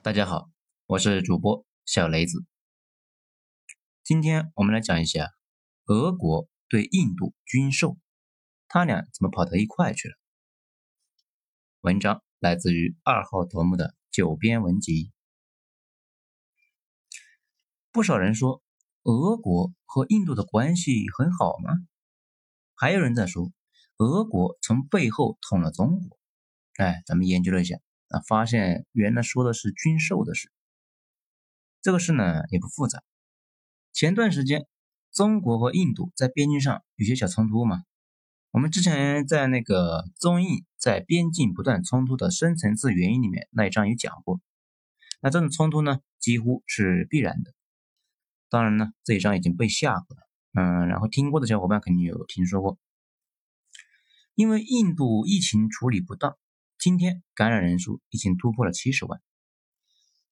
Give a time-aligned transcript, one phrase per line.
[0.00, 0.48] 大家好，
[0.86, 2.44] 我是主播小雷子。
[4.04, 5.32] 今天我们来讲一下
[5.86, 7.98] 俄国对印度军售，
[8.68, 10.14] 他俩怎么跑到一块去了？
[11.80, 15.10] 文章来自于二号头目的九编文集。
[17.90, 18.62] 不少人说
[19.02, 21.72] 俄国和印度的关系很好吗？
[22.76, 23.50] 还有人在说
[23.96, 26.16] 俄国从背后捅了中国。
[26.76, 27.78] 哎，咱们研究了一下。
[28.08, 30.50] 啊，发现原来说的是军售的事。
[31.80, 33.02] 这个事呢也不复杂。
[33.92, 34.66] 前段时间，
[35.12, 37.84] 中国和印度在边境上有些小冲突嘛。
[38.50, 44.40] 我们之前在那个中印在边境不断冲突的深层次原因里面那一章有讲过。
[45.20, 47.52] 那这种冲突呢，几乎是必然的。
[48.48, 50.22] 当然呢，这一章已经被下过了。
[50.54, 52.78] 嗯，然后听过的小伙伴肯定有听说过。
[54.34, 56.36] 因为印度疫情处理不当。
[56.78, 59.20] 今天感染人数已经突破了七十万。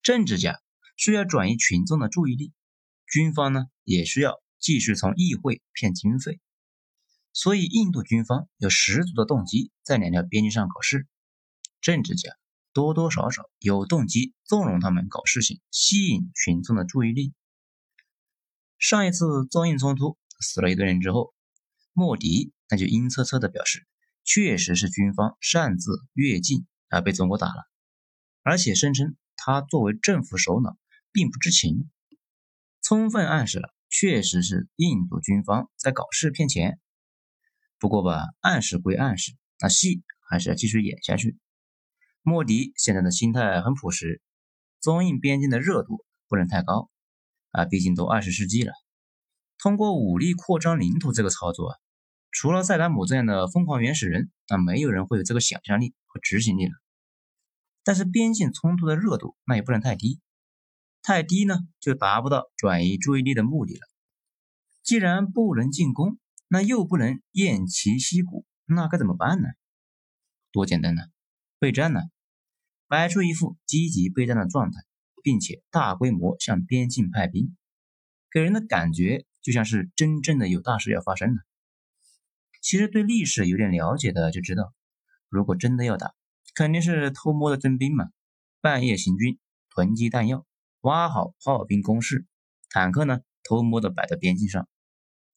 [0.01, 0.61] 政治家
[0.95, 2.53] 需要转移群众的注意力，
[3.05, 6.39] 军方呢也需要继续从议会骗经费，
[7.33, 11.05] 所以印度军方有十足的动机在两条边境上搞事。
[11.81, 12.31] 政治家
[12.71, 17.33] 多多少少有动机纵容他们搞事情，吸引群众的注意力。
[18.79, 21.33] 上一次中印冲突死了一堆人之后，
[21.91, 23.85] 莫迪那就阴恻恻地表示。
[24.27, 27.63] 确实是军方擅自越境而被中国打了，
[28.43, 30.77] 而且声称他作为政府首脑
[31.13, 31.89] 并不知情，
[32.81, 36.77] 充分暗示了确实是印度军方在搞事骗钱。
[37.79, 41.37] 不过吧，暗示归暗示，那戏还是要继续演下去。
[42.21, 44.21] 莫迪现在的心态很朴实，
[44.81, 46.89] 中印边境的热度不能太高
[47.51, 48.73] 啊，毕竟都二十世纪了，
[49.57, 51.79] 通过武力扩张领土这个操作。
[52.31, 56.73] 除了塞达姆这样的疯狂原始人，那没有人会有这个想象力和执行力了。
[57.83, 60.19] 但是边境冲突的热度那也不能太低，
[61.01, 63.81] 太低呢就达不到转移注意力的目的了。
[64.83, 69.47] 既然不能进攻，那又不能偃旗息鼓，那该怎么办呢？
[70.51, 71.03] 多简单呢，
[71.59, 72.01] 备战呢，
[72.87, 74.79] 摆出一副积极备战的状态，
[75.23, 77.55] 并且大规模向边境派兵，
[78.31, 81.41] 给人的感觉就像是真正的有大事要发生了。
[82.67, 84.73] 其实对历史有点了解的就知道，
[85.29, 86.13] 如果真的要打，
[86.53, 88.09] 肯定是偷摸的征兵嘛，
[88.59, 89.39] 半夜行军，
[89.69, 90.45] 囤积弹药，
[90.81, 92.25] 挖好炮兵工事，
[92.69, 94.67] 坦克呢偷摸的摆在边境上，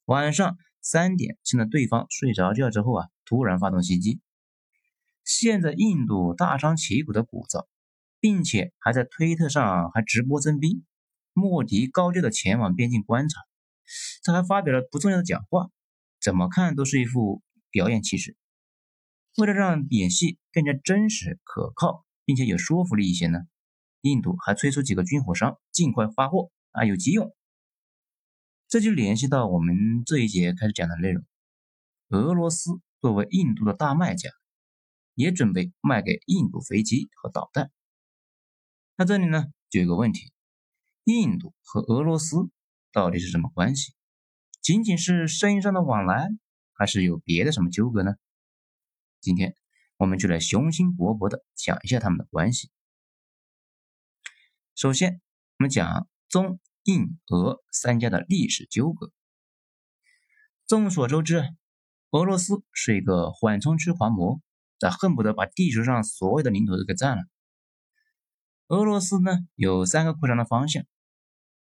[0.03, 4.19] 晚上三点趁着对方睡着觉之后啊，突然发动袭击。
[5.23, 7.65] 现在印度大张旗鼓的鼓噪，
[8.19, 10.83] 并且还在推特上还直播征兵，
[11.31, 13.39] 莫迪高调的前往边境观察，
[14.21, 15.69] 他还发表了不重要的讲话。
[16.21, 18.37] 怎么看都是一副表演气势。
[19.37, 23.39] 为了让演戏更加真实可靠，并且有说服力一些呢，
[24.01, 27.35] 印度还催促几个军火商尽快发货啊，有急用。
[28.67, 31.25] 这就联系到我们这一节开始讲的内容。
[32.09, 34.29] 俄罗斯作为印度的大卖家，
[35.15, 37.71] 也准备卖给印度飞机和导弹。
[38.95, 40.31] 那这里呢就有个问题：
[41.05, 42.49] 印度和俄罗斯
[42.91, 43.93] 到底是什么关系？
[44.61, 46.29] 仅仅是生意上的往来，
[46.73, 48.13] 还是有别的什么纠葛呢？
[49.19, 49.55] 今天
[49.97, 52.69] 我们就来雄心勃勃的讲一下他们的关系。
[54.75, 55.19] 首先，
[55.57, 59.11] 我们讲中印俄三家的历史纠葛。
[60.67, 61.55] 众所周知，
[62.11, 64.41] 俄罗斯是一个缓冲区狂魔，
[64.77, 67.23] 他恨不得把地球上所有的领土都给占了。
[68.67, 70.85] 俄罗斯呢，有三个扩张的方向。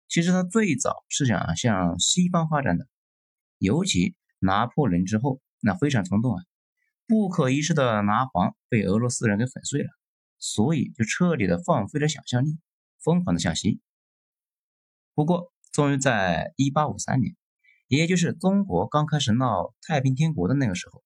[0.06, 2.88] 其实他最早是想向西方发展的，
[3.60, 6.42] 尤其拿破仑之后，那非常冲动啊，
[7.06, 9.88] 不可一世的拿黄被俄罗斯人给粉碎了，
[10.38, 12.58] 所以就彻底的放飞了想象力，
[13.02, 13.80] 疯狂的向西。
[15.14, 17.36] 不过，终于在1853年，
[17.86, 21.04] 也就是中国刚开始闹太平天国的那个时候，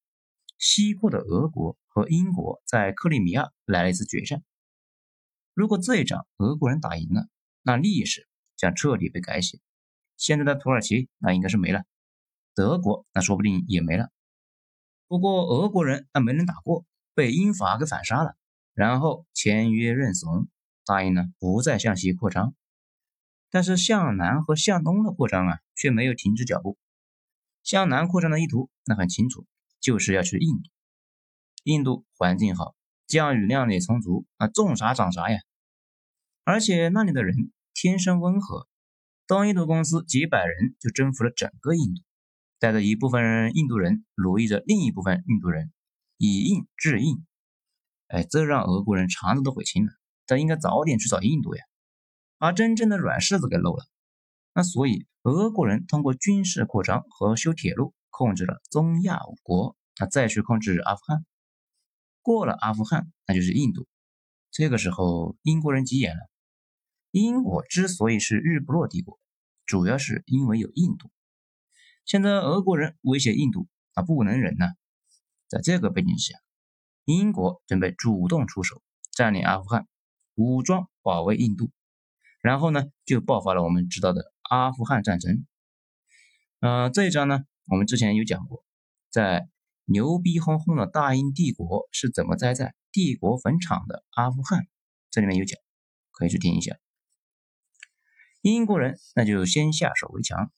[0.56, 4.42] 西扩的俄国和英国在克里米亚来了一次决战。
[5.52, 7.26] 如果这一仗俄国人打赢了，
[7.62, 8.26] 那历史。
[8.56, 9.58] 将彻底被改写。
[10.16, 11.82] 现在的土耳其那应该是没了，
[12.54, 14.10] 德国那说不定也没了。
[15.08, 16.84] 不过俄国人那没能打过，
[17.14, 18.36] 被英法给反杀了，
[18.72, 20.48] 然后签约认怂，
[20.86, 22.54] 答应呢不再向西扩张。
[23.50, 26.78] 但是向南和向东的扩张啊，却没有停止脚步。
[27.62, 29.46] 向南扩张的意图那很清楚，
[29.80, 30.70] 就是要去印度。
[31.62, 32.74] 印度环境好，
[33.06, 35.38] 降雨量也充足，啊种啥长啥呀。
[36.44, 37.52] 而且那里的人。
[37.76, 38.68] 天生温和，
[39.26, 42.02] 东印度公司几百人就征服了整个印度，
[42.64, 45.70] 带着一部分印度人，奴役着另一部分印度人，
[46.16, 47.22] 以印制印。
[48.06, 49.92] 哎，这让俄国人肠子都悔青了。
[50.26, 51.62] 他应该早点去找印度呀，
[52.38, 53.84] 把真正的软柿子给漏了。
[54.54, 61.26] 那所以俄国人通过军事扩张和修铁路控制了中亚五国，那再去控制阿富汗。
[62.22, 63.86] 过了阿富汗，那就是印度。
[64.50, 66.30] 这个时候英国人急眼了。
[67.10, 69.20] 英国之所以是日不落帝国，
[69.66, 71.10] 主要是因为有印度。
[72.04, 74.74] 现在俄国人威胁印度，啊，不能忍呐。
[75.48, 76.36] 在这个背景下，
[77.04, 79.88] 英国准备主动出手，占领阿富汗，
[80.34, 81.70] 武装保卫印度。
[82.42, 85.46] 然后呢，就爆发了我们知道的阿富汗战争。
[86.60, 88.64] 呃，这一章呢，我们之前有讲过，
[89.10, 89.48] 在
[89.86, 94.66] 牛逼哄哄的大英帝国是怎么栽在帝国坟场的阿富汗，
[95.10, 95.58] 这里面有讲，
[96.10, 96.76] 可以去听一下。
[98.42, 100.52] 英国人那就先下手为强，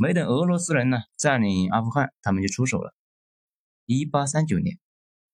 [0.00, 2.94] 没等俄罗斯人呢占领阿富汗，他们就出手了。
[3.84, 4.78] 一八三九年，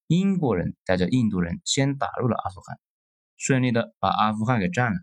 [0.06, 2.78] 英国人带着印度人先打入了阿富汗，
[3.36, 4.98] 顺利的把阿富汗给占了。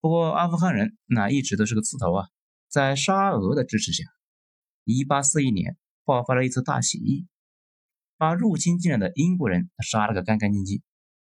[0.00, 2.28] 不过阿富汗人那一直都是个刺头啊，
[2.68, 4.04] 在沙俄的支持下
[4.84, 7.26] ，1841年爆发了一次大起义，
[8.16, 10.80] 把入侵进来的英国人杀了个干干净净。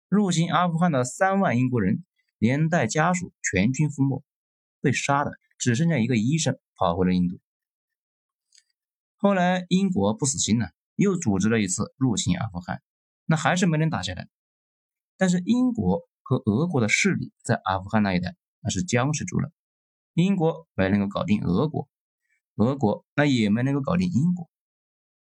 [0.10, 2.04] 入侵阿富汗的三万英国人
[2.40, 4.22] 连带家属全军覆没，
[4.82, 7.40] 被杀的只剩下一个医生跑回了印度。
[9.16, 12.82] 后来英国不死心了，又组织了一次入侵阿富汗，
[13.26, 14.28] 那还是没能打下来。
[15.18, 18.36] 但是英国和俄国的势力在阿富汗那一带。
[18.68, 19.52] 那是僵持住了，
[20.16, 21.88] 英国没能够搞定俄国，
[22.56, 24.50] 俄国那也没能够搞定英国，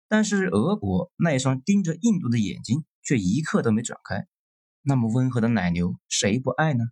[0.08, 4.26] 但是俄国那一双盯着印度的眼睛却一刻都没转开。
[4.80, 6.84] 那么温和的奶牛，谁不爱呢？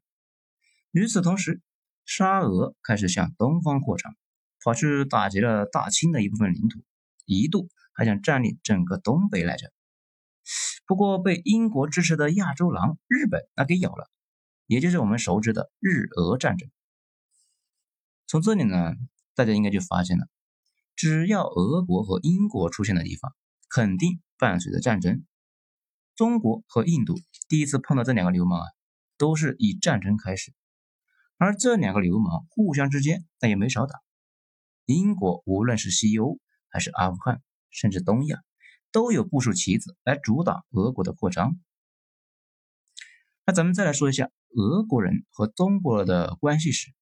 [0.90, 1.62] 与此同时，
[2.06, 4.16] 沙俄开始向东方扩张，
[4.64, 6.82] 跑去打劫了大清的一部分领土，
[7.26, 9.70] 一度还想占领整个东北来着。
[10.86, 14.08] 不过被英国支持的亚洲狼日本那给咬了。
[14.68, 16.68] 也就是我们熟知的日俄战争。
[18.26, 18.94] 从这里呢，
[19.36, 20.26] 大家应该就发现了，
[20.96, 23.32] 只要俄国和英国出现的地方，
[23.68, 25.24] 肯定伴随着战争。
[26.16, 27.14] 中国和印度
[27.48, 28.66] 第一次碰到这两个流氓啊，
[29.16, 30.52] 都是以战争开始。
[31.38, 34.00] 而这两个流氓互相之间那也没少打。
[34.86, 36.38] 英国无论是西欧
[36.68, 38.42] 还是阿富汗，甚至东亚，
[38.92, 41.58] 都有部署棋子来阻挡俄国的扩张。
[43.44, 46.92] 那咱们再来说一下俄国人和中国的关系史。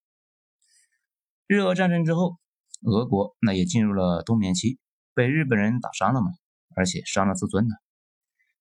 [1.46, 2.38] 日俄战争之后，
[2.82, 4.78] 俄国那也进入了冬眠期，
[5.14, 6.30] 被日本人打伤了嘛，
[6.74, 7.76] 而且伤了自尊了，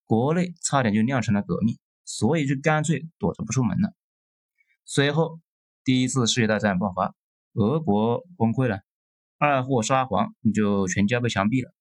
[0.04, 3.94] 国内差点就酿成了革命，所以就干脆躲着不出门了。
[4.84, 5.40] 随后，
[5.84, 7.14] 第一次世界大战爆发，
[7.52, 8.80] 俄国崩溃了，
[9.36, 11.74] 二货沙皇就全家被枪毙了，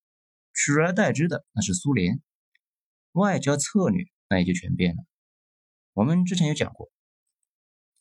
[0.54, 2.22] 取而代之的那是苏联，
[3.14, 5.04] 外交策略那也就全变了。
[5.94, 6.92] 我们之前有讲过，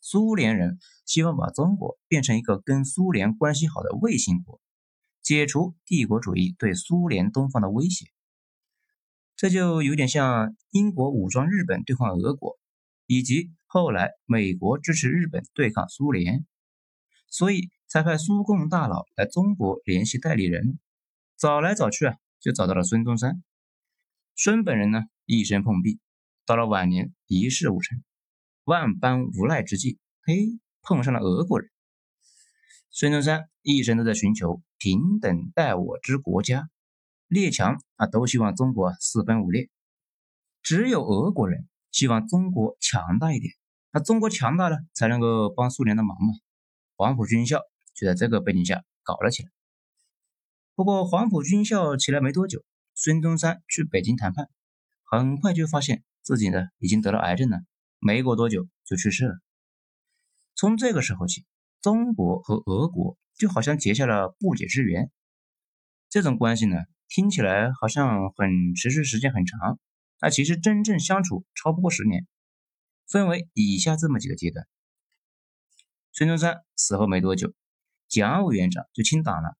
[0.01, 4.59] 苏联人希望把中国变成一个跟苏联关系好的卫星国，
[5.21, 8.07] 解除帝国主义对苏联东方的威胁。
[9.37, 12.59] 这就有点像英国武装日本对抗俄国，
[13.07, 16.45] 以及后来美国支持日本对抗苏联，
[17.27, 20.77] 所以才派苏共大佬来中国联系代理人。
[21.37, 23.43] 找来找去啊，就找到了孙中山。
[24.35, 25.99] 孙本人呢，一生碰壁。
[26.45, 28.03] 到了晚年一事无成，
[28.63, 31.71] 万般无奈之际，嘿，碰上了俄国人。
[32.91, 36.69] 孙中山一生都在寻求平等待我之国家，
[37.27, 39.71] 列强啊都希望中国四分五裂，
[40.61, 43.51] 只有俄国人希望中国强大一点。
[43.93, 46.33] 那中国强大了，才能够帮苏联的忙嘛。
[46.95, 47.59] 黄埔军校
[47.93, 49.51] 就在这个背景下搞了起来。
[50.73, 52.63] 不过黄埔军校起来没多久，
[52.95, 54.49] 孙中山去北京谈判，
[55.03, 56.03] 很快就发现。
[56.23, 57.59] 自己呢已经得了癌症了，
[57.99, 59.35] 没过多久就去世了。
[60.55, 61.45] 从这个时候起，
[61.81, 65.11] 中国和俄国就好像结下了不解之缘。
[66.09, 66.77] 这种关系呢，
[67.09, 69.77] 听起来好像很持续时间很长，
[70.17, 72.25] 但其实真正相处超不过十年。
[73.13, 74.67] 分为以下这么几个阶段：
[76.13, 77.53] 孙中山死后没多久，
[78.07, 79.55] 蒋委员长就清党了，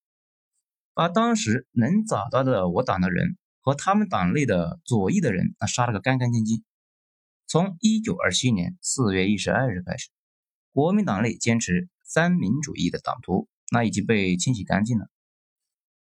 [0.96, 3.38] 把当时能找到的我党的人。
[3.62, 6.66] 和他们党内的左翼的人，那杀了个干干净净。
[7.48, 10.10] 从一九二七年四月一十二日开始，
[10.74, 15.08] 国民党内坚持三民主义的党徒，那已经被清洗干净了。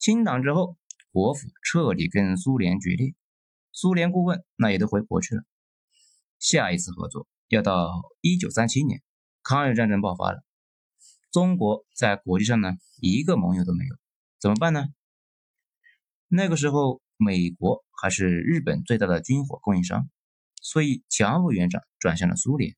[0.00, 0.76] 清党之后，
[1.12, 3.14] 国府彻底跟苏联决裂，
[3.70, 5.44] 苏联顾问那也都回国去了。
[6.40, 9.02] 下一次合作要到一九三七年，
[9.42, 10.44] 抗日战争爆发了，
[11.30, 13.96] 中国在国际上呢一个盟友都没有，
[14.40, 14.86] 怎么办呢？
[16.28, 17.00] 那个时候。
[17.16, 20.10] 美国还是日本最大的军火供应商，
[20.60, 22.74] 所以蒋委员长转向了苏联，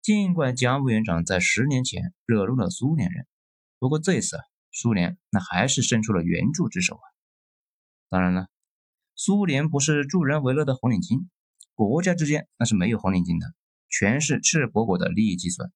[0.00, 3.26] 尽管蒋委员长在十年前惹怒了苏联人，
[3.78, 7.04] 不过这次啊，苏联那还是伸出了援助之手啊。
[8.08, 8.48] 当然了，
[9.14, 11.28] 苏联不是助人为乐的红领巾，
[11.74, 13.54] 国家之间那是没有红领巾的，
[13.88, 15.72] 全是赤果果的利益计算。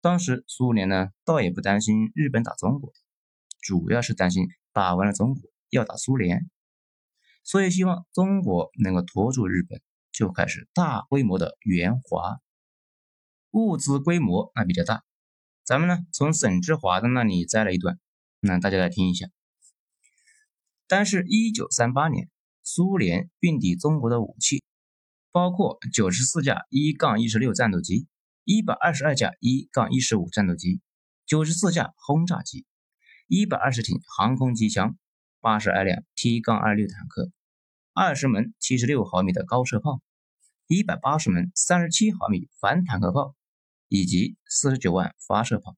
[0.00, 2.92] 当时苏联呢，倒也不担心日本打中国，
[3.60, 6.50] 主要是担心打完了中国要打苏联，
[7.42, 9.80] 所以希望中国能够拖住日本，
[10.12, 12.38] 就开始大规模的援华。
[13.50, 15.04] 物资规模那比较大，
[15.64, 17.98] 咱们呢从沈志华的那里摘了一段，
[18.40, 19.28] 那大家来听一下。
[20.86, 22.28] 但是，一九三八年，
[22.62, 24.62] 苏联运抵中国的武器，
[25.34, 28.06] 包括九十四架一杠一十六战斗机、
[28.44, 30.80] 一百二十二架一杠一十五战斗机、
[31.26, 32.64] 九十四架轰炸机、
[33.26, 34.96] 一百二十挺航空机枪、
[35.40, 37.32] 八十二辆 T 杠二六坦克、
[37.92, 40.00] 二十门七十六毫米的高射炮、
[40.68, 43.34] 一百八十门三十七毫米反坦克炮。
[43.88, 45.76] 以及四十九万发射炮，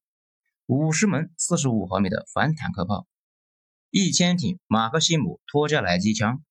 [0.65, 3.05] 五十门四十五毫米的反坦克炮，
[3.91, 6.41] 一千挺马克西姆托加莱机枪，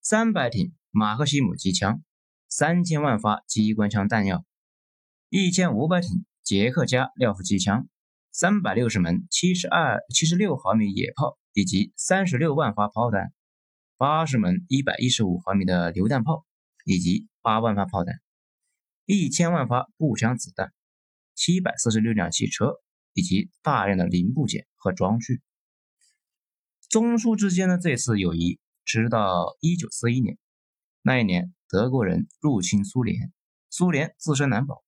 [0.00, 2.02] 三百挺马克西姆机枪，
[2.48, 4.44] 三千万发机关枪弹药，
[5.28, 7.88] 一千五百挺捷克加廖夫机枪，
[8.32, 13.32] 三百六十门七十二七十六毫米野炮，以及三十六万发炮弹，
[13.96, 16.46] 八十门一百一十五毫米的榴弹炮，
[16.84, 18.14] 以及八万发炮弹，
[19.04, 20.72] 一千万发步枪子弹。
[21.34, 22.76] 七百四十六辆汽车
[23.12, 25.42] 以及大量的零部件和装具。
[26.88, 30.38] 中苏之间的这次友谊直到一九四一年，
[31.02, 33.32] 那一年德国人入侵苏联，
[33.70, 34.84] 苏联自身难保，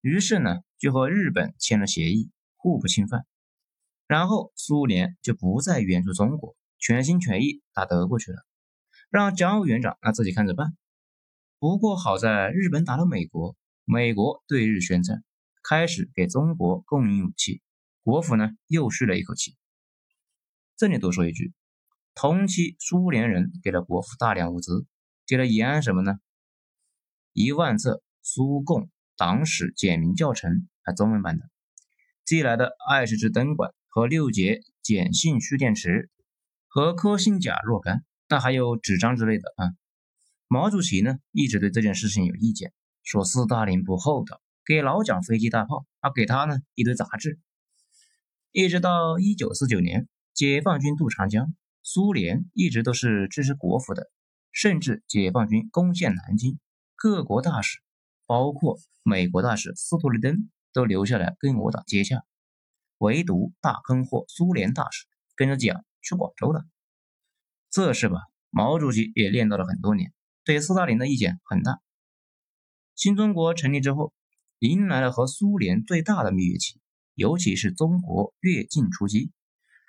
[0.00, 3.26] 于是呢就和日本签了协议，互不侵犯。
[4.06, 8.44] 然后苏联就不再援助中国，全心全意打德国去了，
[9.10, 10.76] 让蒋委员长那自己看着办。
[11.58, 15.22] 不过好在日本打了美国，美国对日宣战。
[15.64, 17.62] 开始给中国供应武器，
[18.02, 19.56] 国府呢又吁了一口气。
[20.76, 21.52] 这里多说一句，
[22.16, 24.86] 同期苏联人给了国府大量物资，
[25.26, 26.18] 给了延安什么呢？
[27.32, 31.44] 一万册苏共党史简明教程，啊，中文版的；
[32.24, 36.10] 寄来的二十支灯管和六节碱性蓄电池
[36.66, 39.70] 和科兴钾若干，那还有纸张之类的啊。
[40.48, 44.40] 毛主席呢一直对这件事情有意见，说斯大林不厚道。
[44.64, 47.40] 给老蒋飞机大炮，啊，给他呢一堆杂志，
[48.52, 51.52] 一直到一九四九年，解放军渡长江，
[51.82, 54.10] 苏联一直都是支持国府的，
[54.52, 56.60] 甚至解放军攻陷南京，
[56.94, 57.80] 各国大使，
[58.26, 62.22] 包括美国大使斯图雷登都留下来跟我党接洽，
[62.98, 66.64] 唯独大坑货苏联大使跟着蒋去广州了，
[67.70, 68.18] 这事吧，
[68.50, 70.12] 毛主席也念叨了很多年，
[70.44, 71.80] 对斯大林的意见很大。
[72.94, 74.12] 新中国成立之后。
[74.64, 76.80] 迎来了和苏联最大的蜜月期，
[77.16, 79.32] 尤其是中国越境出击，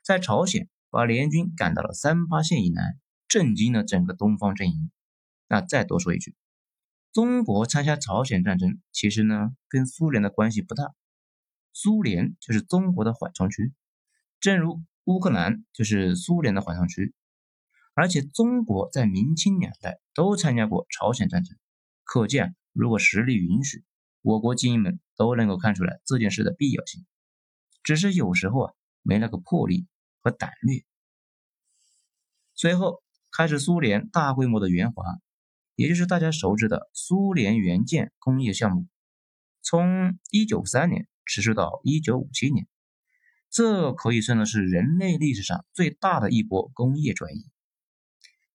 [0.04, 3.00] 在朝鲜把联军赶到了三八线以南，
[3.34, 4.92] 震惊了整个东方阵营。
[5.48, 6.36] 那再多说一句，
[7.12, 10.94] 中国参加朝鲜战争，其实呢跟苏联的关系不大，
[11.72, 13.74] 苏联就是中国的缓冲区，
[14.40, 17.16] 正如乌克兰就是苏联的缓冲区。
[17.96, 21.58] 而且中国在明清两代都参加过朝鲜战争，
[22.04, 23.84] 可见如果实力允许。
[24.22, 27.04] 我国精英们都能够看出来这件事的必要性，
[27.82, 29.86] 只是有时候啊没那个魄力
[30.22, 30.86] 和胆略。
[32.56, 33.04] 随后
[33.36, 35.04] 开始苏联大规模的援华，
[35.74, 38.88] 也就是大家熟知的苏联援建工业项目，
[39.64, 42.68] 从一九三年持续到一九五七年，
[43.50, 47.50] 这可以算的是人类历史上最大的一波工业转移。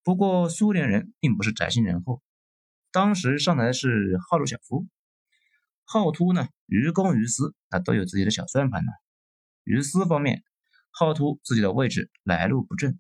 [0.05, 2.23] 不过苏联人并不是宅心仁厚，
[2.93, 4.87] 当时上台的是赫鲁晓夫。
[5.83, 8.93] 浩突呢，于公于私，他都有自己的小算盘呢。
[9.65, 10.45] 于私方面，
[10.91, 12.97] 浩突自己的位置来路不正，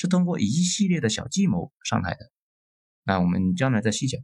[0.00, 2.32] 是通过一系列的小计谋上台的。
[3.02, 4.18] 那我们将来再细讲。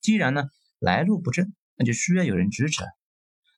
[0.00, 0.44] 既然呢
[0.78, 2.82] 来路不正，那就需要有人支持，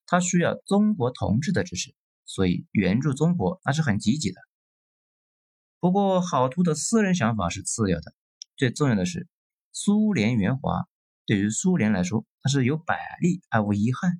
[0.06, 4.40] 他需要中国同志的支持，所以援助中国那是很积极的。
[5.78, 8.12] 不过浩突的私人想法是次要的，
[8.56, 9.28] 最重要的是
[9.70, 10.88] 苏联援华。
[11.26, 14.18] 对于苏联来说，那是有百利而无一害。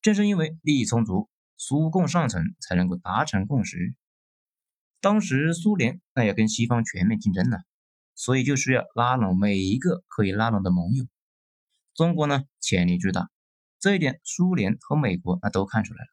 [0.00, 3.94] 正是因为利益充足，苏共上层才能够达成共识。
[5.02, 7.58] 当时苏联那要跟西方全面竞争呢，
[8.14, 11.04] 所以就需要拉拢每一个可以拉拢的盟友。
[11.94, 13.28] 中国呢，潜力巨大，
[13.80, 16.08] 这一点苏联和美国那都看出来了。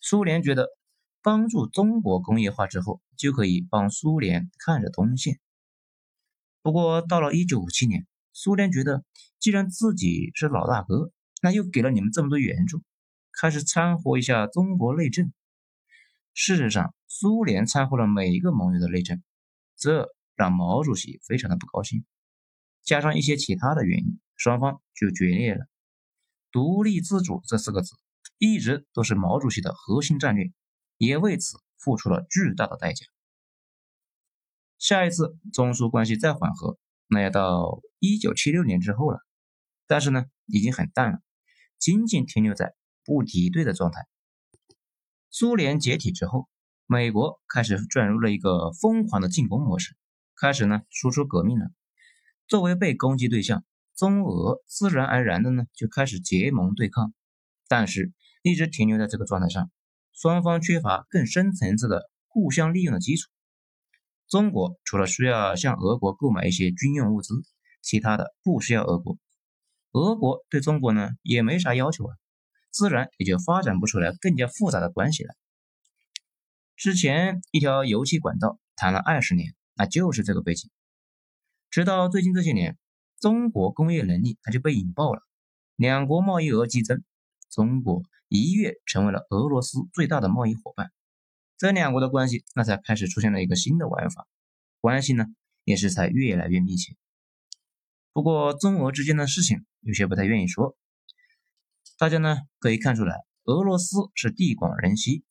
[0.00, 0.68] 苏联觉得
[1.20, 5.40] 帮助中国工业化之后，就可以帮苏联看着东线。
[6.62, 8.06] 不过到了一九五七年。
[8.36, 9.04] 苏联觉得，
[9.38, 12.82] 既然自己是老大哥，那又给了你们这么多援助，
[13.40, 15.32] 开始掺和一下中国内政。
[16.32, 19.22] 事实上，苏联掺和了每一个盟友的内政，
[19.76, 22.04] 这让毛主席非常的不高兴。
[22.82, 25.64] 加上一些其他的原因，双方就决裂了。
[26.50, 27.94] 独立自主这四个字
[28.36, 30.52] 一直都是毛主席的核心战略，
[30.98, 33.06] 也为此付出了巨大的代价。
[34.76, 39.20] 下一次中苏关系再缓和，那要到一九七六年之后了。
[39.86, 41.20] 但是呢，已经很淡了，
[41.78, 44.00] 仅仅停留在不敌对的状态。
[45.30, 46.48] 苏联解体之后，
[46.86, 49.96] 美国开始转入了一个疯狂的进攻模式，
[50.36, 51.66] 开始呢输出革命了。
[52.46, 53.64] 作为被攻击对象，
[53.96, 57.14] 中俄自然而然的呢就开始结盟对抗，
[57.68, 58.12] 但是
[58.42, 59.70] 一直停留在这个状态上，
[60.12, 63.30] 双方缺乏更深层次的互相利用的基础。
[64.28, 67.34] 中国除了需要向俄国购买一些军用物资，
[67.80, 69.16] 其他的不需要俄国。
[69.92, 72.16] 俄国对中国呢也没啥要求啊，
[72.70, 75.34] 自然也就发展不出来更加复杂的关系了。
[76.76, 80.70] 之前一条油气管道谈了二十年，那就是这个背景。
[81.70, 82.76] 直到最近这些年，
[83.20, 85.22] 中国工业能力它就被引爆了，
[85.76, 87.02] 两国贸易额激增，
[87.50, 90.92] 中国一跃成为了俄罗斯最大的贸易伙伴，
[91.56, 94.26] 这两国的关系那才开始出现了一个新的玩法，
[94.80, 95.26] 关系呢
[95.64, 96.96] 也是才越来越密切。
[98.12, 100.76] 不过中俄之间的事情有些不太愿意说，
[101.98, 105.24] 大家呢可以看出来，俄罗斯是地广人稀，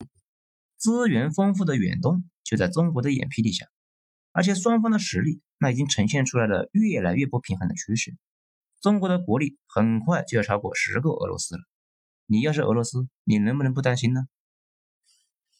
[0.76, 3.66] 资源丰富的远东就在中国的眼皮底下。
[4.32, 8.16] 而且双方的实力，那已经呈现出来了越来越不平衡的趋势。
[8.80, 11.62] 中国的国力很快就要超过十个俄罗斯了。
[12.26, 14.26] 你要是俄罗斯，你能不能不担心呢？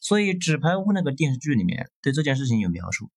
[0.01, 3.11] 所以《纸牌屋》那个电视剧里面对这件事情有描述。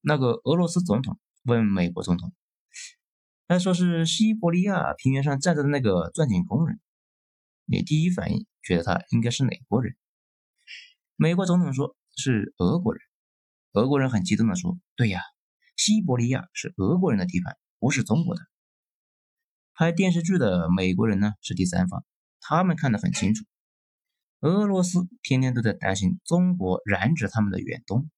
[0.00, 2.32] 那个俄罗斯总统问美国总统
[3.46, 6.80] ：“他说是西伯利亚平原上站着的那个钻井工人，
[7.66, 9.96] 你第一反应觉得他应该是哪国人？”
[11.18, 13.00] 美国总统说是俄国人。
[13.72, 15.22] 俄国人很激动地说：“对呀，
[15.74, 18.42] 西伯利亚是俄国人的地盘，不是中国的。”
[19.72, 22.04] 拍电视剧的美国人呢是第三方，
[22.38, 23.46] 他们看得很清楚。
[24.40, 28.10] 俄罗斯天天都在担心中国染指他们的远东，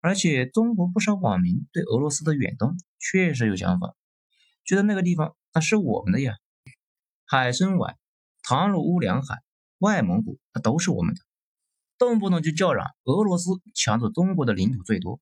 [0.00, 3.94] 而且中国不少网民对俄罗斯的远东确实有想法，
[4.64, 6.38] 觉得那个地方那是我们的呀，
[7.26, 7.98] 海参崴、
[8.42, 9.42] 唐努乌梁海、
[9.76, 11.20] 外蒙古那都是我们的。
[11.98, 15.20] 动不动就叫嚷俄罗斯抢走中国的领土最多。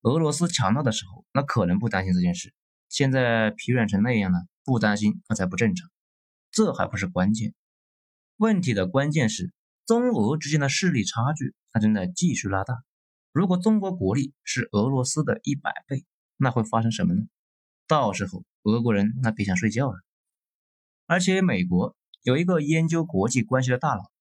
[0.00, 2.54] 俄罗斯强大的时候，那可能不担心这件事。
[2.88, 5.90] 现在疲软成那样了，不担心那才不正常。
[6.50, 7.54] 这还不是关键，
[8.36, 9.52] 问题的关键是
[9.86, 12.82] 中俄之间的势力差距，它正在继续拉大。
[13.32, 16.04] 如果中国国力是俄罗斯的一百倍，
[16.36, 17.22] 那会发生什么呢？
[17.86, 19.98] 到时候俄国人那别想睡觉了。
[21.06, 24.13] 而且美国有一个研究国际关系的大佬。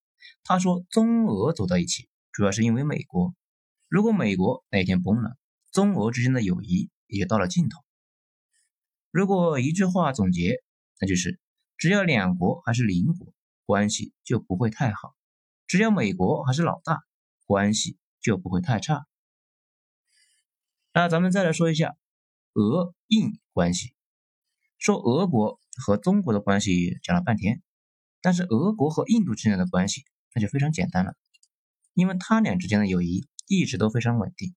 [0.43, 3.33] 他说：“中俄走到一起，主要是因为美国。
[3.87, 5.37] 如果美国哪天崩了，
[5.71, 7.79] 中俄之间的友谊也到了尽头。
[9.11, 10.63] 如果一句话总结，
[10.99, 11.39] 那就是：
[11.77, 13.33] 只要两国还是邻国，
[13.65, 15.15] 关系就不会太好；
[15.67, 17.03] 只要美国还是老大，
[17.45, 19.05] 关系就不会太差。
[20.91, 21.95] 那咱们再来说一下
[22.53, 23.93] 俄印关系。
[24.77, 27.61] 说俄国和中国的关系讲了半天，
[28.21, 31.15] 但是俄国和印度之间的关系。”那就非常简单了，
[31.93, 34.55] 因为他俩之间的友谊一直都非常稳定。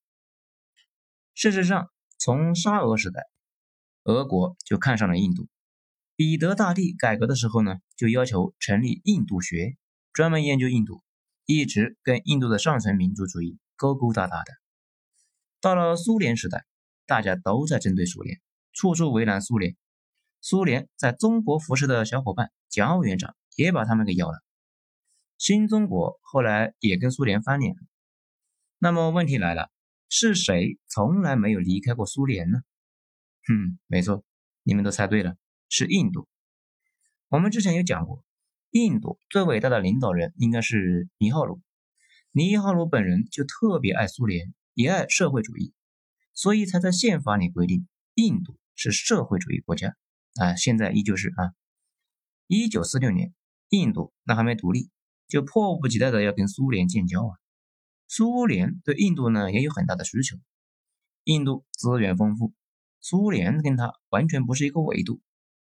[1.35, 3.27] 事实上，从沙俄时代，
[4.05, 5.49] 俄国就看上了印度。
[6.15, 9.77] 彼得大帝改革的时候呢，就要求成立印度学，
[10.15, 11.03] 专门研究印度，
[11.45, 14.53] 一直跟印度的上层民族主义勾勾搭搭的。
[15.61, 16.65] 到了苏联时代，
[17.05, 18.41] 大家都在针对苏联，
[18.73, 19.77] 处处为难苏联。
[20.41, 24.39] 苏联在中国服侍的小伙伴蒋委员长也把他们给咬了。
[25.39, 27.77] 新中国后来也跟苏联翻脸，
[28.79, 29.71] 那么问题来了，
[30.09, 32.61] 是谁从来没有离开过苏联呢？
[33.47, 34.25] 哼，没错，
[34.63, 35.37] 你们都猜对了，
[35.69, 36.27] 是印度。
[37.29, 38.25] 我们之前有讲过，
[38.71, 41.61] 印度最伟大的领导人应该是尼赫鲁，
[42.33, 45.75] 尼赫鲁本人就特别爱苏联，也爱社会主义，
[46.33, 49.97] 所以才在宪法里规定印度是社会主义国家
[50.41, 51.53] 啊，现在依旧是啊。
[52.47, 53.35] 一九四六年，
[53.69, 54.89] 印度那还没独立。
[55.29, 57.35] 就迫不及待的要跟苏联建交啊！
[58.09, 60.37] 苏联对印度呢也有很大的需求，
[61.25, 62.53] 印度资源丰富，
[63.01, 65.21] 苏联跟它完全不是一个维度，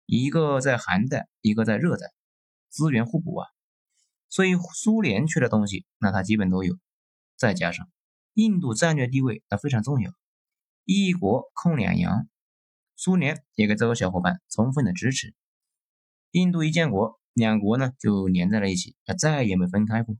[0.06, 2.12] 一个在寒带，一个在热带，
[2.68, 3.48] 资源互补啊，
[4.28, 6.76] 所以苏联缺的东西，那它基本都有。
[7.36, 7.88] 再加上
[8.34, 10.12] 印度战略地位那非常重要，
[10.84, 12.28] 一国控两洋，
[12.96, 15.34] 苏联也给这个小伙伴充分的支持。
[16.32, 20.16] 印度一建国，两国呢就连在了一起，啊，再也没分开过。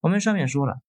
[0.00, 0.80] 我们上面说了，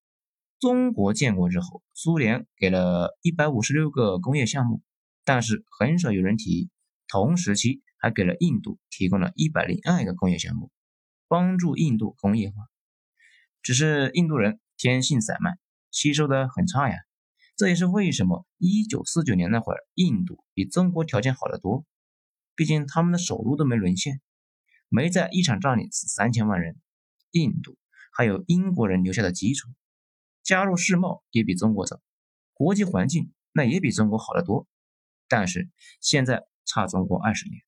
[0.60, 4.82] 中国建国之后，苏联给了一百五十六个工业项目，
[5.26, 6.70] 但是很少有人提，
[7.08, 10.72] 同时期还给了印度提供了一百零二个工业项目，
[11.28, 12.56] 帮助印度工业化。
[13.62, 15.60] 只是印度人天性散漫，
[15.92, 16.96] 吸收的很差呀。
[17.58, 21.86] 这也是为什么一九四九年那会儿，印度比中国条件好得多。
[22.56, 24.22] 毕竟他们的首都都没沦陷，
[24.93, 26.75] 没在一场仗里死三千万人。
[27.32, 27.77] 印度
[28.12, 29.69] 还有英国人留下的基础，
[30.43, 32.01] 加入世贸也比中国早，
[32.54, 34.67] 国际环境那也比中国好得多。
[35.30, 35.69] 但是
[36.01, 37.62] 现在差中国二十年。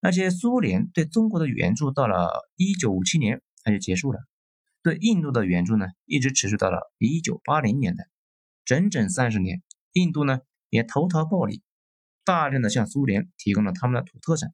[0.00, 4.18] 那些苏联对中国的援助到了一九五七年它就结束了，
[4.82, 8.08] 对印度的援助呢一直持续到了一九八零年代。
[8.64, 9.62] 整整三十年，
[9.92, 11.62] 印度呢也投桃报李，
[12.24, 14.52] 大量的向苏联提供了他们的土特产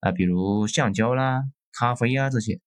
[0.00, 2.60] 啊，比如橡胶啦、咖啡呀这些。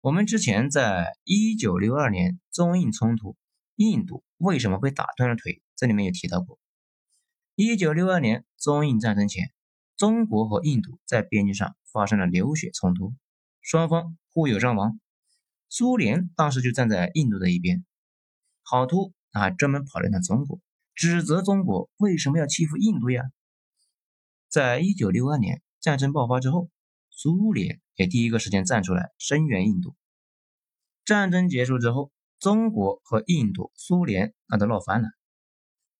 [0.00, 3.36] 我们之前在一九六二年中印冲突，
[3.76, 5.62] 印度为什么被打断了腿？
[5.76, 6.58] 这里面也提到过。
[7.54, 9.52] 一九六二年中印战争前，
[9.96, 13.14] 中国和印度在边境上发生了流血冲突，
[13.60, 15.00] 双方互有伤亡。
[15.68, 17.84] 苏联当时就站在印度的一边，
[18.62, 19.12] 好图。
[19.30, 20.58] 还专门跑来趟中国，
[20.94, 23.24] 指责中国为什么要欺负印度呀？
[24.48, 26.68] 在一九六二年战争爆发之后，
[27.08, 29.96] 苏联也第一个时间站出来声援印度。
[31.06, 35.08] 战争结束之后，中国和印度、苏联那都闹翻了。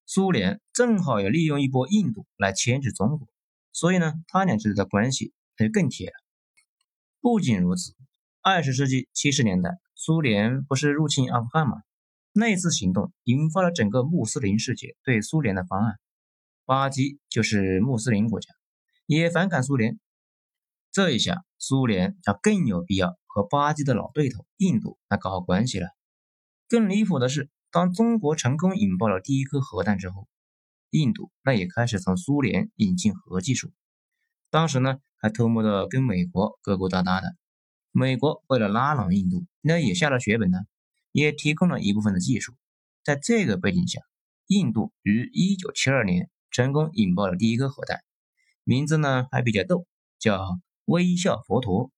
[0.05, 3.27] 苏联正好也利用一波印度来牵制中国，
[3.73, 6.13] 所以呢，他俩之间的关系那就更铁了。
[7.23, 7.95] 不仅如此，
[8.43, 11.79] 二十世纪七十年代，苏联不是入侵阿富汗吗？
[12.35, 15.99] 那次行动引发了整个穆斯林世界对苏联的方案。
[16.67, 18.51] 巴基就是穆斯林国家，
[19.09, 19.99] 也反感苏联。
[20.93, 25.89] 这一下，苏联就更有必要和巴基的老对头印度来搞好关系了。
[26.69, 30.29] 更离谱的是，当中国成功引爆了第一颗核弹之后，
[30.91, 33.73] 印度那也开始从苏联引进核技术。
[34.51, 37.35] 当时呢，还偷摸的跟美国勾勾搭搭的。
[37.93, 40.59] 美国为了拉拢印度，那也下了血本呢。
[41.13, 42.53] 也提供了一部分的技术，
[43.03, 44.03] 在这个背景下，
[44.47, 48.05] 印度于1972年成功引爆了第一颗核弹，
[48.69, 49.87] 名字呢还比较逗，
[50.19, 51.91] 叫“微笑佛陀”。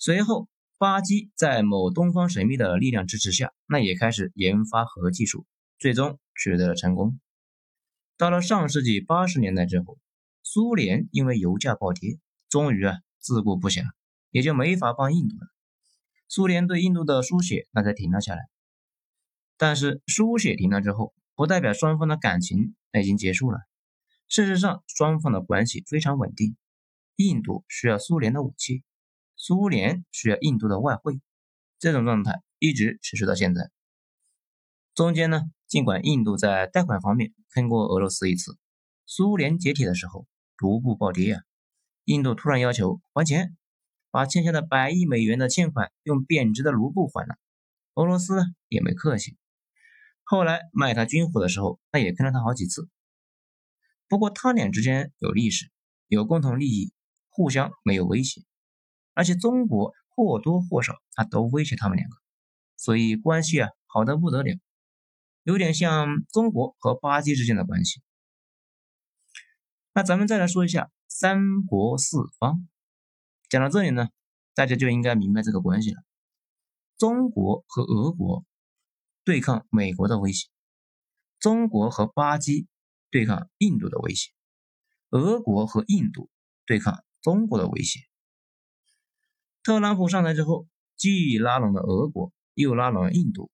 [0.00, 5.44] 随后，巴基在某东方神秘的力量支持下，那也开始研发核技术，
[5.78, 7.20] 最终取得了成功。
[8.16, 9.98] 到了上世纪八十年代之后，
[10.42, 13.82] 苏联因为油价暴跌，终于啊自顾不暇，
[14.30, 15.48] 也就没法帮印度了。
[16.28, 18.48] 苏联对印度的输血那才停了下来，
[19.58, 23.58] 但是输血停了之后，不代表双方的感情那已经结束了。
[24.32, 26.56] 事实上，双方的关系非常稳定。
[27.16, 28.82] 印度需要苏联的武器，
[29.36, 31.20] 苏联需要印度的外汇，
[31.78, 33.70] 这种状态一直持续到现在。
[34.94, 38.56] 中间呢，尽管印度在贷款方面坑过俄罗斯一次，
[39.04, 41.42] 苏联解体的时候卢布暴跌啊，
[42.06, 43.54] 印度突然要求还钱。
[44.10, 47.36] 把欠下的百亿美元的欠款用贬值的卢布还了，
[47.96, 49.36] 俄罗斯也没客气。
[50.22, 52.88] 后来卖他军火的时候，那也坑了他好几次。
[54.12, 55.70] 不过他俩之间有历史，
[56.06, 56.92] 有共同利益，
[57.30, 58.42] 互相没有威胁，
[59.14, 62.16] 而且中国或多或少他都威胁他们两个，
[62.76, 64.60] 所以关系啊好的不得了，
[65.44, 68.02] 有点像中国和巴基之间的关系。
[69.94, 72.68] 那咱们再来说一下三国四方。
[73.48, 74.10] 讲到这里呢，
[74.54, 76.02] 大家就应该明白这个关系了。
[76.98, 78.44] 中国和俄国
[79.24, 80.50] 对抗美国的威胁，
[81.38, 82.66] 中国和巴基
[83.12, 84.32] 对抗印度的威胁，
[85.10, 86.30] 俄国和印度
[86.66, 88.00] 对抗中国的威胁。
[89.62, 93.50] 特朗普上台之后，既拉拢了俄国，又拉拢了印度，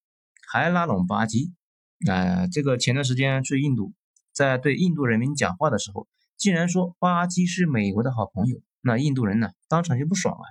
[0.51, 1.53] 还拉拢巴基。
[1.99, 3.93] 那这个前段时间去印度，
[4.33, 8.63] 在对印度人民讲话的时候，竟然说巴基是美国的好朋友。
[8.81, 10.45] 那印度人呢，当场就不爽了。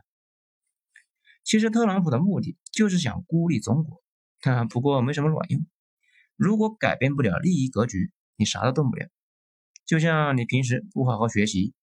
[1.46, 4.04] 其实特朗普的目的就是想孤立中国，
[4.70, 5.66] 不过没什么卵用。
[6.36, 9.10] 如果改变不了利益格局，你啥都动不了。
[9.86, 11.74] 就像你平时不好好学习，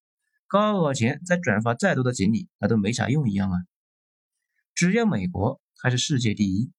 [0.47, 3.59] 高考前再转发再多的锦鲤，那都没啥用一样啊。
[4.75, 6.73] 只要美国还是世界第一，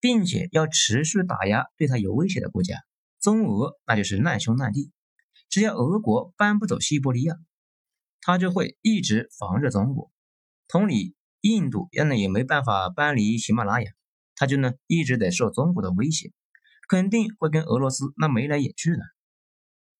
[0.00, 2.76] 并且要持续打压对他有威胁的国家，
[3.20, 4.92] 中俄那就是难兄难弟。
[5.48, 7.36] 只要俄国搬不走西伯利亚。
[8.20, 10.10] 他就会一直防着中国，
[10.66, 13.90] 同理，印度要呢也没办法搬离喜马拉雅，
[14.34, 16.32] 他就呢一直得受中国的威胁，
[16.88, 18.98] 肯定会跟俄罗斯那眉来眼去的。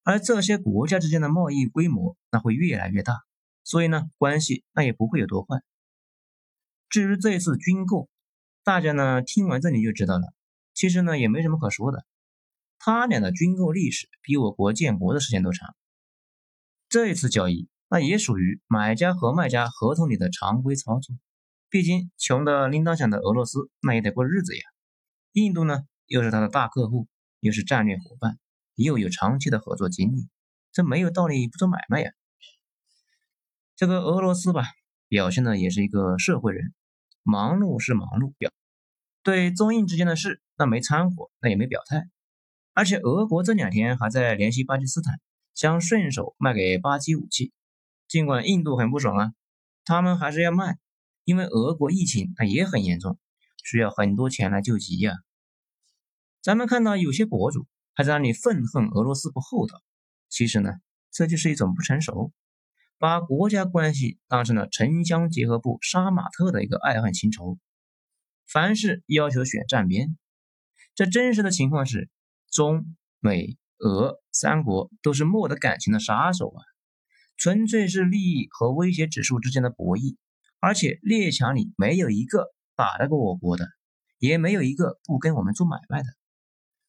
[0.02, 3.20] 而这些国家之间的贸易规模那会越来越大，
[3.62, 5.62] 所以呢，关系那也不会有多坏。
[6.88, 8.08] 至于这次军购，
[8.64, 10.32] 大家呢听完这里就知道了，
[10.72, 12.06] 其实呢也没什么可说的。
[12.78, 15.74] 他俩的军购历史比我国建国的时间都长。
[16.88, 21.14] 这一次交易，那也属于买家和卖家合同里的常规操作。
[21.68, 24.62] 毕竟穷的铃铛响的俄罗斯，那也得过日子呀。
[25.32, 27.06] 印度呢，又是他的大客户，
[27.38, 28.38] 又是战略伙伴，
[28.74, 30.28] 又有长期的合作经历，
[30.72, 32.10] 这没有道理不做买卖呀。
[33.76, 34.64] 这个俄罗斯吧，
[35.06, 36.74] 表现的也是一个社会人，
[37.22, 38.50] 忙碌是忙碌，表
[39.22, 42.08] 对中印之间的事，那没掺和，那也没表态。
[42.72, 45.20] 而且俄国这两天还在联系巴基斯坦，
[45.54, 47.52] 想顺手卖给巴基武器。
[48.08, 49.32] 尽管印度很不爽啊，
[49.84, 50.78] 他们还是要卖，
[51.24, 53.18] 因为俄国疫情那也很严重，
[53.62, 55.12] 需要很多钱来救急呀。
[56.48, 59.82] 咱们看到有些博主还在那里愤恨俄罗斯不厚道，
[60.30, 60.70] 其实呢，
[61.12, 62.32] 这就是一种不成熟，
[62.96, 67.58] 把国家关系当成了城乡结合部杀马特的一个爱恨情仇，
[68.46, 70.16] 凡事要求选站边。
[70.94, 72.08] 这真实的情况是。
[72.50, 76.64] 中美俄三国都是没得感情的杀手啊，
[77.36, 80.16] 纯粹是利益和威胁指数之间的博弈，
[80.60, 83.68] 而且列强里没有一个打得过我国的，
[84.18, 86.08] 也没有一个不跟我们做买卖的。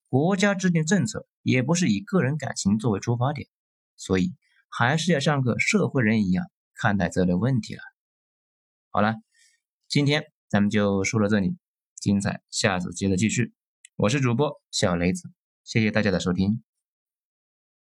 [0.10, 3.48] 国家制定政策也不是以个人感情作为出发点，
[3.96, 4.34] 所以
[4.68, 7.82] 还是要像个社会人一样看待这类问题了。
[8.90, 9.16] 好了，
[9.88, 11.56] 今天咱们就说到这里，
[11.96, 13.54] 精彩下次接着继续。
[13.96, 15.30] 我是主播小雷子。
[15.64, 16.64] 谢谢大家的收听。